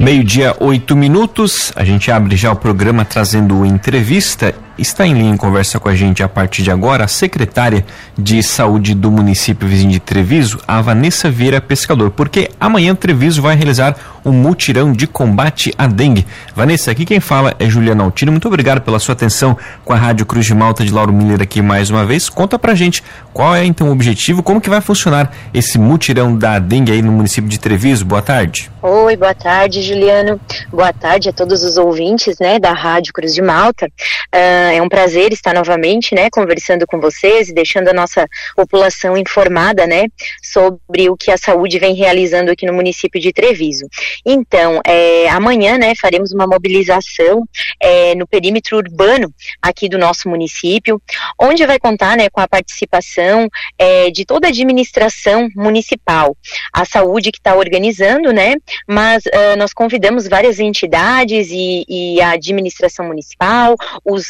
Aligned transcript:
Meio-dia, 0.00 0.56
oito 0.60 0.96
minutos. 0.96 1.70
A 1.76 1.84
gente 1.84 2.10
abre 2.10 2.36
já 2.36 2.50
o 2.50 2.56
programa 2.56 3.04
trazendo 3.04 3.66
entrevista. 3.66 4.54
Está 4.78 5.04
em 5.04 5.12
linha 5.12 5.32
em 5.32 5.36
conversa 5.36 5.80
com 5.80 5.88
a 5.88 5.94
gente 5.96 6.22
a 6.22 6.28
partir 6.28 6.62
de 6.62 6.70
agora 6.70 7.02
a 7.02 7.08
secretária 7.08 7.84
de 8.16 8.40
saúde 8.44 8.94
do 8.94 9.10
município 9.10 9.66
vizinho 9.66 9.90
de 9.90 9.98
Treviso, 9.98 10.60
a 10.68 10.80
Vanessa 10.80 11.28
Vieira 11.28 11.60
Pescador, 11.60 12.12
porque 12.12 12.48
amanhã 12.60 12.94
Treviso 12.94 13.42
vai 13.42 13.56
realizar 13.56 13.96
um 14.24 14.30
mutirão 14.30 14.92
de 14.92 15.08
combate 15.08 15.74
à 15.76 15.88
dengue. 15.88 16.24
Vanessa, 16.54 16.92
aqui 16.92 17.04
quem 17.04 17.18
fala 17.18 17.56
é 17.58 17.68
Juliana 17.68 18.04
Altino. 18.04 18.30
Muito 18.30 18.46
obrigado 18.46 18.80
pela 18.80 19.00
sua 19.00 19.14
atenção 19.14 19.56
com 19.84 19.92
a 19.92 19.96
Rádio 19.96 20.24
Cruz 20.26 20.46
de 20.46 20.54
Malta 20.54 20.84
de 20.84 20.92
Lauro 20.92 21.12
Miller 21.12 21.42
aqui 21.42 21.60
mais 21.60 21.90
uma 21.90 22.04
vez. 22.04 22.28
Conta 22.28 22.56
pra 22.56 22.74
gente 22.74 23.02
qual 23.32 23.56
é 23.56 23.64
então 23.64 23.88
o 23.88 23.92
objetivo, 23.92 24.44
como 24.44 24.60
que 24.60 24.70
vai 24.70 24.80
funcionar 24.80 25.32
esse 25.52 25.76
mutirão 25.76 26.36
da 26.36 26.60
dengue 26.60 26.92
aí 26.92 27.02
no 27.02 27.10
município 27.10 27.50
de 27.50 27.58
Treviso. 27.58 28.04
Boa 28.04 28.22
tarde. 28.22 28.70
Oi, 28.80 29.16
boa 29.16 29.34
tarde, 29.34 29.82
Juliano. 29.82 30.40
Boa 30.70 30.92
tarde 30.92 31.28
a 31.30 31.32
todos 31.32 31.64
os 31.64 31.76
ouvintes, 31.76 32.38
né, 32.38 32.60
da 32.60 32.72
Rádio 32.72 33.12
Cruz 33.12 33.34
de 33.34 33.42
Malta. 33.42 33.86
Uh, 33.86 34.67
é 34.68 34.80
um 34.80 34.88
prazer 34.88 35.32
estar 35.32 35.54
novamente, 35.54 36.14
né, 36.14 36.28
conversando 36.30 36.86
com 36.86 37.00
vocês 37.00 37.48
e 37.48 37.54
deixando 37.54 37.88
a 37.88 37.92
nossa 37.92 38.26
população 38.54 39.16
informada, 39.16 39.86
né, 39.86 40.06
sobre 40.42 41.08
o 41.10 41.16
que 41.16 41.30
a 41.30 41.36
saúde 41.36 41.78
vem 41.78 41.94
realizando 41.94 42.50
aqui 42.50 42.66
no 42.66 42.72
município 42.72 43.20
de 43.20 43.32
Treviso. 43.32 43.86
Então, 44.24 44.80
é, 44.86 45.28
amanhã, 45.30 45.78
né, 45.78 45.92
faremos 46.00 46.32
uma 46.32 46.46
mobilização 46.46 47.44
é, 47.80 48.14
no 48.14 48.26
perímetro 48.26 48.76
urbano 48.76 49.32
aqui 49.60 49.88
do 49.88 49.98
nosso 49.98 50.28
município, 50.28 51.00
onde 51.38 51.66
vai 51.66 51.78
contar, 51.78 52.16
né, 52.16 52.28
com 52.30 52.40
a 52.40 52.48
participação 52.48 53.48
é, 53.78 54.10
de 54.10 54.24
toda 54.24 54.46
a 54.46 54.50
administração 54.50 55.48
municipal. 55.54 56.36
A 56.72 56.84
saúde 56.84 57.30
que 57.32 57.38
está 57.38 57.54
organizando, 57.54 58.32
né, 58.32 58.54
mas 58.86 59.24
uh, 59.26 59.56
nós 59.56 59.72
convidamos 59.72 60.26
várias 60.26 60.58
entidades 60.58 61.48
e, 61.50 61.84
e, 61.88 62.20
a 62.20 62.30
administração 62.30 63.06
municipal, 63.06 63.74
os 64.04 64.26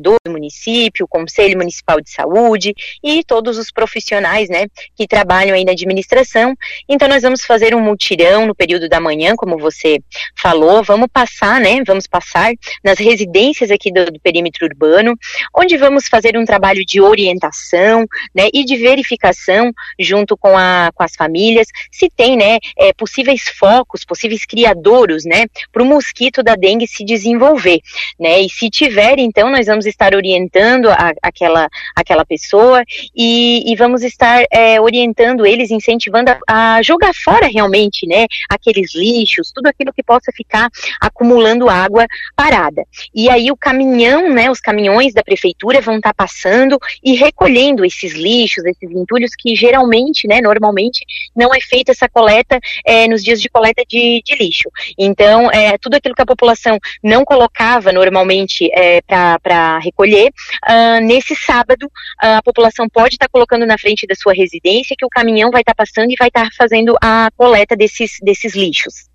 do 0.00 0.16
município, 0.28 1.04
o 1.04 1.08
Conselho 1.08 1.56
Municipal 1.56 2.00
de 2.00 2.10
Saúde 2.10 2.74
e 3.02 3.22
todos 3.24 3.58
os 3.58 3.70
profissionais, 3.70 4.48
né, 4.48 4.66
que 4.96 5.06
trabalham 5.06 5.54
aí 5.54 5.64
na 5.64 5.72
administração. 5.72 6.54
Então 6.88 7.08
nós 7.08 7.22
vamos 7.22 7.44
fazer 7.44 7.74
um 7.74 7.80
mutirão 7.80 8.46
no 8.46 8.54
período 8.54 8.88
da 8.88 9.00
manhã, 9.00 9.34
como 9.36 9.58
você 9.58 9.98
falou, 10.36 10.82
vamos 10.82 11.08
passar, 11.12 11.60
né, 11.60 11.82
vamos 11.86 12.06
passar 12.06 12.52
nas 12.82 12.98
residências 12.98 13.70
aqui 13.70 13.92
do, 13.92 14.06
do 14.06 14.20
perímetro 14.20 14.66
urbano, 14.66 15.14
onde 15.54 15.76
vamos 15.76 16.08
fazer 16.08 16.36
um 16.36 16.44
trabalho 16.44 16.84
de 16.84 17.00
orientação, 17.00 18.06
né, 18.34 18.48
e 18.52 18.64
de 18.64 18.76
verificação 18.76 19.72
junto 19.98 20.36
com, 20.36 20.56
a, 20.56 20.90
com 20.94 21.02
as 21.02 21.14
famílias, 21.14 21.68
se 21.90 22.10
tem, 22.10 22.36
né, 22.36 22.58
é, 22.76 22.92
possíveis 22.92 23.42
focos, 23.56 24.04
possíveis 24.04 24.44
criadouros, 24.44 25.24
né, 25.24 25.46
para 25.72 25.82
o 25.82 25.86
mosquito 25.86 26.42
da 26.42 26.54
dengue 26.54 26.86
se 26.86 27.04
desenvolver, 27.04 27.80
né, 28.18 28.40
e 28.40 28.50
se 28.50 28.68
tiver, 28.70 29.18
então, 29.18 29.50
nós 29.50 29.67
vamos 29.68 29.86
estar 29.86 30.14
orientando 30.14 30.90
a, 30.90 31.12
aquela, 31.22 31.68
aquela 31.94 32.24
pessoa 32.24 32.82
e, 33.14 33.70
e 33.70 33.76
vamos 33.76 34.02
estar 34.02 34.44
é, 34.50 34.80
orientando 34.80 35.46
eles, 35.46 35.70
incentivando 35.70 36.30
a, 36.30 36.76
a, 36.76 36.82
jogar 36.82 37.12
fora 37.14 37.46
realmente, 37.46 38.06
né, 38.06 38.26
aqueles 38.48 38.94
lixos, 38.94 39.52
tudo 39.54 39.68
aquilo 39.68 39.92
que 39.92 40.02
possa 40.02 40.32
ficar 40.32 40.68
acumulando 41.00 41.68
água 41.68 42.06
parada. 42.34 42.84
E 43.14 43.30
aí 43.30 43.50
o 43.50 43.56
caminhão, 43.56 44.30
né, 44.30 44.50
os 44.50 44.60
caminhões 44.60 45.14
da 45.14 45.22
prefeitura 45.22 45.80
vão 45.80 45.96
estar 45.96 46.14
passando 46.14 46.78
e 47.02 47.14
recolhendo 47.14 47.84
esses 47.84 48.12
lixos, 48.14 48.64
esses 48.64 48.90
entulhos 48.90 49.30
que 49.38 49.54
geralmente, 49.54 50.26
né, 50.26 50.40
normalmente 50.40 51.04
não 51.34 51.54
é 51.54 51.60
feita 51.60 51.92
essa 51.92 52.08
coleta 52.08 52.58
é, 52.84 53.06
nos 53.06 53.22
dias 53.22 53.40
de 53.40 53.48
coleta 53.48 53.82
de, 53.88 54.22
de 54.24 54.34
lixo. 54.36 54.70
Então, 54.98 55.50
é, 55.50 55.76
tudo 55.78 55.94
aquilo 55.94 56.14
que 56.14 56.22
a 56.22 56.26
população 56.26 56.78
não 57.02 57.24
colocava 57.24 57.92
normalmente 57.92 58.70
é, 58.72 59.00
para 59.02 59.38
recolher, 59.82 60.30
uh, 60.68 61.00
nesse 61.04 61.34
sábado 61.34 61.90
a 62.18 62.42
população 62.42 62.88
pode 62.88 63.14
estar 63.14 63.26
tá 63.26 63.30
colocando 63.30 63.66
na 63.66 63.78
frente 63.78 64.06
da 64.06 64.14
sua 64.14 64.32
residência 64.32 64.96
que 64.98 65.04
o 65.04 65.08
caminhão 65.08 65.50
vai 65.50 65.62
estar 65.62 65.74
tá 65.74 65.84
passando 65.84 66.10
e 66.10 66.16
vai 66.18 66.28
estar 66.28 66.44
tá 66.44 66.50
fazendo 66.56 66.96
a 67.02 67.30
coleta 67.36 67.76
desses, 67.76 68.12
desses 68.22 68.54
lixos. 68.54 69.08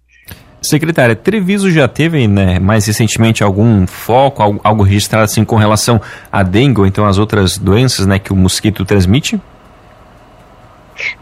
Secretária, 0.63 1.13
Treviso 1.13 1.69
já 1.69 1.89
teve, 1.89 2.25
né, 2.25 2.57
mais 2.57 2.87
recentemente 2.87 3.43
algum 3.43 3.85
foco, 3.85 4.61
algo, 4.63 4.83
registrado 4.83 5.25
assim 5.25 5.43
com 5.43 5.57
relação 5.57 6.01
à 6.31 6.41
dengue 6.41 6.79
ou 6.79 6.87
então 6.87 7.05
as 7.05 7.17
outras 7.17 7.57
doenças, 7.57 8.05
né, 8.05 8.17
que 8.17 8.31
o 8.31 8.35
mosquito 8.35 8.85
transmite? 8.85 9.39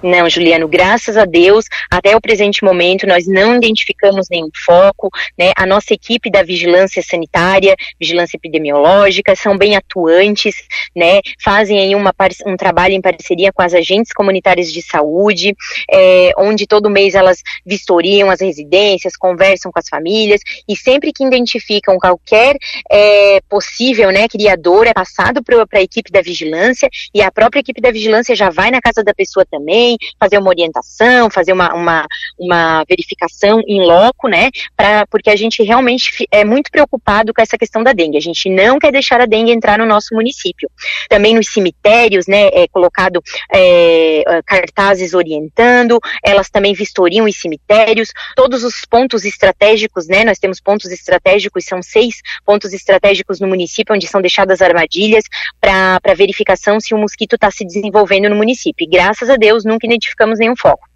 Não, 0.02 0.30
Juliano, 0.30 0.68
graças 0.68 1.18
a 1.18 1.26
Deus, 1.26 1.66
até 1.90 2.16
o 2.16 2.22
presente 2.22 2.64
momento 2.64 3.08
nós 3.08 3.28
não 3.28 3.56
identificamos 3.56 4.28
nenhum 4.30 4.50
foco, 4.66 5.09
né? 5.38 5.52
A 5.56 5.66
nossa 5.66 5.94
equipe 5.94 6.30
da 6.30 6.44
vigilância 6.44 7.02
sanitária, 7.02 7.76
vigilância 8.00 8.38
epidemiológica, 8.38 9.36
são 9.36 9.58
bem 9.58 9.76
atuantes, 9.76 10.56
né? 10.96 11.22
Fazem 11.44 11.80
aí 11.80 11.96
uma, 11.96 12.14
um 12.46 12.58
trabalho 12.58 12.94
em 12.94 13.02
parceria 13.02 13.52
com 13.54 13.62
as 13.62 13.74
agentes 13.74 14.12
comunitárias 14.14 14.72
de 14.72 14.82
saúde, 14.82 15.56
é, 15.92 16.32
onde 16.38 16.68
todo 16.68 16.90
mês 16.90 17.16
elas 17.16 17.40
vistoriam 17.66 18.30
as 18.30 18.42
residências, 18.42 19.16
conversam 19.16 19.72
com 19.72 19.80
as 19.80 19.88
famílias 19.88 20.42
e 20.68 20.76
sempre 20.76 21.12
que 21.14 21.24
identificam 21.24 21.98
qualquer 21.98 22.56
é, 22.92 23.40
possível, 23.50 24.12
né, 24.12 24.28
criador, 24.28 24.88
é 24.88 24.94
passado 24.94 25.44
para 25.44 25.66
a 25.80 25.82
equipe 25.82 26.12
da 26.12 26.22
vigilância 26.22 26.90
e 27.14 27.22
a 27.22 27.32
própria 27.32 27.59
equipe 27.59 27.82
da 27.82 27.92
vigilância 27.92 28.36
já 28.36 28.50
vai 28.50 28.72
na 28.72 28.82
casa 28.82 29.03
da 29.03 29.14
pessoa 29.14 29.46
também 29.46 29.60
também, 29.61 29.97
fazer 30.19 30.38
uma 30.39 30.49
orientação, 30.49 31.29
fazer 31.29 31.53
uma, 31.53 31.73
uma, 31.73 32.07
uma 32.38 32.83
verificação 32.89 33.61
em 33.67 33.81
loco, 33.81 34.27
né, 34.27 34.49
pra, 34.75 35.05
porque 35.07 35.29
a 35.29 35.35
gente 35.35 35.63
realmente 35.63 36.27
é 36.31 36.44
muito 36.44 36.72
preocupado 36.72 37.33
com 37.33 37.41
essa 37.41 37.57
questão 37.57 37.83
da 37.83 37.94
dengue. 37.94 38.17
A 38.17 38.22
gente 38.22 38.49
não 38.49 38.79
quer 38.79 38.91
deixar 38.91 39.22
a 39.22 39.25
dengue 39.25 39.51
entrar 39.51 39.77
no 39.77 39.85
nosso 39.85 40.16
município. 40.16 40.69
Também 41.07 41.35
nos 41.35 41.47
cemitérios, 41.47 42.27
né, 42.27 42.47
é 42.47 42.67
colocado 42.67 43.22
é, 43.53 44.23
cartazes 44.45 45.13
orientando, 45.13 45.99
elas 46.23 46.49
também 46.49 46.73
vistoriam 46.73 47.25
os 47.25 47.39
cemitérios, 47.39 48.09
todos 48.35 48.63
os 48.63 48.81
pontos 48.89 49.23
estratégicos, 49.23 50.07
né, 50.07 50.23
nós 50.23 50.39
temos 50.39 50.59
pontos 50.59 50.91
estratégicos, 50.91 51.66
são 51.66 51.81
seis 51.83 52.16
pontos 52.45 52.73
estratégicos 52.73 53.39
no 53.39 53.47
município, 53.47 53.93
onde 53.93 54.07
são 54.07 54.22
deixadas 54.22 54.61
armadilhas 54.61 55.23
para 55.59 56.13
verificação 56.16 56.79
se 56.79 56.93
o 56.93 56.97
mosquito 56.97 57.35
está 57.35 57.51
se 57.51 57.66
desenvolvendo 57.66 58.29
no 58.29 58.35
município. 58.35 58.83
E 58.83 58.89
graças 58.89 59.29
a 59.29 59.35
Deus, 59.35 59.50
Deus, 59.51 59.66
nunca 59.66 59.85
identificamos 59.85 60.39
nenhum 60.39 60.56
foco. 60.56 60.88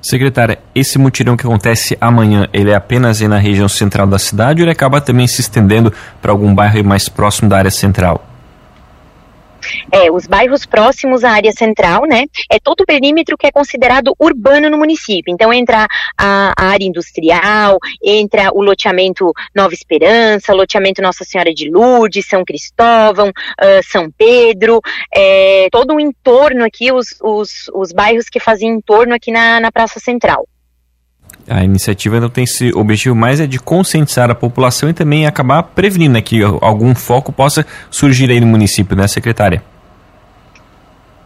Secretária, 0.00 0.58
esse 0.74 0.98
mutirão 0.98 1.36
que 1.36 1.46
acontece 1.46 1.96
amanhã, 2.00 2.48
ele 2.52 2.70
é 2.70 2.74
apenas 2.74 3.20
na 3.20 3.38
região 3.38 3.68
central 3.68 4.06
da 4.06 4.18
cidade 4.18 4.60
ou 4.60 4.64
ele 4.64 4.72
acaba 4.72 5.00
também 5.00 5.28
se 5.28 5.40
estendendo 5.40 5.92
para 6.20 6.32
algum 6.32 6.52
bairro 6.52 6.82
mais 6.84 7.08
próximo 7.08 7.48
da 7.48 7.58
área 7.58 7.70
central? 7.70 8.31
É, 9.90 10.10
os 10.10 10.26
bairros 10.26 10.66
próximos 10.66 11.24
à 11.24 11.30
área 11.30 11.52
central, 11.52 12.04
né? 12.06 12.24
É 12.50 12.58
todo 12.58 12.82
o 12.82 12.86
perímetro 12.86 13.36
que 13.36 13.46
é 13.46 13.52
considerado 13.52 14.14
urbano 14.18 14.68
no 14.70 14.78
município. 14.78 15.32
Então 15.32 15.52
entra 15.52 15.86
a, 16.18 16.52
a 16.56 16.64
área 16.66 16.84
industrial, 16.84 17.78
entra 18.02 18.50
o 18.52 18.62
loteamento 18.62 19.32
Nova 19.54 19.74
Esperança, 19.74 20.52
loteamento 20.52 21.02
Nossa 21.02 21.24
Senhora 21.24 21.52
de 21.52 21.70
Lourdes, 21.70 22.26
São 22.26 22.44
Cristóvão, 22.44 23.28
uh, 23.28 23.82
São 23.90 24.10
Pedro, 24.10 24.80
é, 25.14 25.68
todo 25.70 25.94
o 25.94 26.00
entorno 26.00 26.64
aqui, 26.64 26.92
os, 26.92 27.08
os, 27.22 27.70
os 27.74 27.92
bairros 27.92 28.28
que 28.28 28.40
fazem 28.40 28.70
entorno 28.70 29.14
aqui 29.14 29.30
na, 29.30 29.60
na 29.60 29.72
Praça 29.72 30.00
Central. 30.00 30.46
A 31.48 31.64
iniciativa 31.64 32.20
não 32.20 32.28
tem 32.28 32.44
esse 32.44 32.72
objetivo 32.74 33.14
mais 33.14 33.40
é 33.40 33.46
de 33.46 33.58
conscientizar 33.58 34.30
a 34.30 34.34
população 34.34 34.88
e 34.88 34.92
também 34.92 35.26
acabar 35.26 35.62
prevenindo 35.62 36.14
né, 36.14 36.22
que 36.22 36.42
algum 36.42 36.94
foco 36.94 37.32
possa 37.32 37.66
surgir 37.90 38.30
aí 38.30 38.40
no 38.40 38.46
município, 38.46 38.96
né, 38.96 39.06
secretária? 39.08 39.62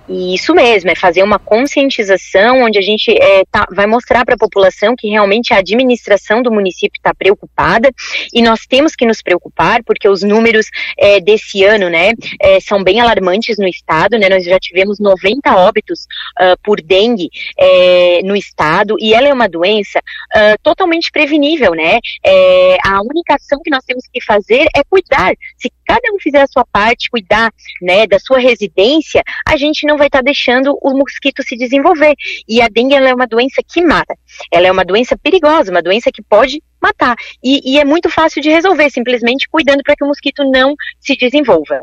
E 0.08 0.34
isso 0.34 0.54
mesmo, 0.54 0.90
é 0.90 0.94
fazer 0.94 1.22
uma 1.22 1.38
conscientização 1.38 2.62
onde 2.62 2.78
a 2.78 2.82
gente 2.82 3.10
é, 3.10 3.44
tá, 3.50 3.66
vai 3.70 3.86
mostrar 3.86 4.24
para 4.24 4.34
a 4.34 4.38
população 4.38 4.94
que 4.96 5.08
realmente 5.08 5.52
a 5.52 5.58
administração 5.58 6.42
do 6.42 6.50
município 6.50 6.98
está 6.98 7.12
preocupada 7.14 7.90
e 8.32 8.42
nós 8.42 8.60
temos 8.68 8.94
que 8.94 9.06
nos 9.06 9.20
preocupar 9.20 9.82
porque 9.84 10.08
os 10.08 10.22
números 10.22 10.66
é, 10.96 11.20
desse 11.20 11.64
ano, 11.64 11.88
né, 11.88 12.12
é, 12.40 12.60
são 12.60 12.82
bem 12.82 13.00
alarmantes 13.00 13.58
no 13.58 13.66
estado, 13.66 14.18
né, 14.18 14.28
nós 14.28 14.44
já 14.44 14.58
tivemos 14.58 15.00
90 15.00 15.56
óbitos 15.56 16.06
uh, 16.40 16.56
por 16.62 16.80
dengue 16.80 17.28
é, 17.58 18.20
no 18.22 18.36
estado 18.36 18.96
e 19.00 19.12
ela 19.12 19.28
é 19.28 19.32
uma 19.32 19.48
doença 19.48 19.98
uh, 19.98 20.58
totalmente 20.62 21.10
prevenível, 21.10 21.72
né, 21.72 21.98
é, 22.24 22.76
a 22.84 23.00
única 23.00 23.34
ação 23.34 23.60
que 23.62 23.70
nós 23.70 23.84
temos 23.84 24.04
que 24.12 24.22
fazer 24.24 24.66
é 24.74 24.82
cuidar, 24.84 25.34
se 25.56 25.70
cada 25.86 26.12
um 26.12 26.18
fizer 26.18 26.42
a 26.42 26.46
sua 26.46 26.64
parte, 26.64 27.10
cuidar, 27.10 27.52
né, 27.80 28.06
da 28.06 28.18
sua 28.18 28.38
residência, 28.38 29.22
a 29.46 29.56
gente 29.56 29.86
não 29.86 29.95
não 29.96 29.98
vai 29.98 30.08
estar 30.08 30.18
tá 30.18 30.24
deixando 30.24 30.78
o 30.82 30.96
mosquito 30.96 31.42
se 31.42 31.56
desenvolver. 31.56 32.14
E 32.46 32.60
a 32.60 32.68
dengue 32.68 32.94
é 32.94 33.14
uma 33.14 33.26
doença 33.26 33.62
que 33.66 33.82
mata. 33.82 34.14
Ela 34.52 34.66
é 34.66 34.72
uma 34.72 34.84
doença 34.84 35.16
perigosa, 35.16 35.70
uma 35.70 35.82
doença 35.82 36.10
que 36.12 36.22
pode 36.22 36.62
matar. 36.80 37.16
E, 37.42 37.72
e 37.72 37.78
é 37.78 37.84
muito 37.84 38.10
fácil 38.10 38.42
de 38.42 38.50
resolver, 38.50 38.90
simplesmente 38.90 39.48
cuidando 39.48 39.82
para 39.82 39.96
que 39.96 40.04
o 40.04 40.06
mosquito 40.06 40.48
não 40.50 40.74
se 41.00 41.16
desenvolva. 41.16 41.80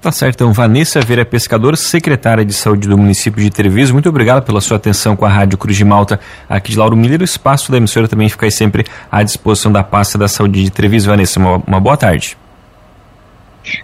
Tá 0.00 0.12
certo, 0.12 0.36
então, 0.36 0.52
Vanessa 0.52 1.00
Vera 1.00 1.24
Pescador, 1.24 1.76
secretária 1.76 2.44
de 2.44 2.52
saúde 2.52 2.86
do 2.86 2.96
município 2.96 3.42
de 3.42 3.50
Treviso, 3.50 3.92
muito 3.92 4.08
obrigado 4.08 4.44
pela 4.44 4.60
sua 4.60 4.76
atenção 4.76 5.16
com 5.16 5.24
a 5.24 5.28
Rádio 5.28 5.58
Cruz 5.58 5.76
de 5.76 5.84
Malta 5.84 6.20
aqui 6.48 6.70
de 6.70 6.78
Lauro 6.78 6.96
Miller. 6.96 7.22
O 7.22 7.24
espaço 7.24 7.72
da 7.72 7.78
emissora 7.78 8.06
também 8.06 8.28
fica 8.28 8.48
sempre 8.50 8.84
à 9.10 9.22
disposição 9.22 9.72
da 9.72 9.82
pasta 9.82 10.16
da 10.16 10.28
saúde 10.28 10.62
de 10.62 10.70
Treviso. 10.70 11.08
Vanessa, 11.08 11.40
uma, 11.40 11.56
uma 11.66 11.80
boa 11.80 11.96
tarde. 11.96 12.36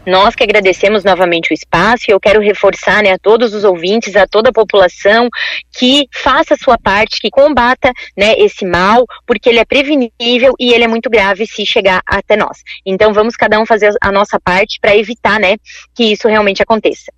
Nós 0.07 0.35
que 0.35 0.43
agradecemos 0.43 1.05
novamente 1.05 1.53
o 1.53 1.55
espaço 1.55 2.05
e 2.09 2.13
eu 2.13 2.21
quero 2.21 2.41
reforçar 2.41 3.03
né, 3.03 3.13
a 3.13 3.19
todos 3.19 3.55
os 3.55 3.65
ouvintes, 3.65 4.17
a 4.17 4.27
toda 4.27 4.51
a 4.51 4.53
população, 4.53 5.29
que 5.73 6.07
faça 6.13 6.55
a 6.55 6.59
sua 6.59 6.79
parte, 6.79 7.21
que 7.21 7.31
combata 7.31 7.93
né, 8.17 8.35
esse 8.39 8.65
mal, 8.65 9.05
porque 9.27 9.49
ele 9.49 9.59
é 9.59 9.65
prevenível 9.65 10.55
e 10.59 10.73
ele 10.73 10.85
é 10.85 10.89
muito 10.89 11.11
grave 11.11 11.47
se 11.47 11.65
chegar 11.65 12.03
até 12.07 12.37
nós. 12.37 12.59
Então 12.85 13.13
vamos 13.13 13.37
cada 13.37 13.59
um 13.59 13.67
fazer 13.67 13.93
a 14.01 14.13
nossa 14.13 14.39
parte 14.39 14.79
para 14.81 14.97
evitar 14.97 15.41
né, 15.41 15.57
que 15.95 16.13
isso 16.13 16.29
realmente 16.29 16.63
aconteça. 16.63 17.11